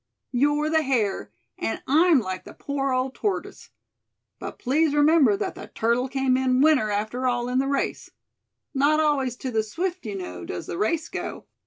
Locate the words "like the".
2.21-2.55